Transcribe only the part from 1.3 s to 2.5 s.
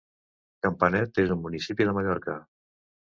un municipi de Mallorca.